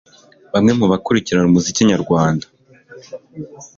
[0.53, 2.45] Bamwe mu bakurikirana umuziki nyarwanda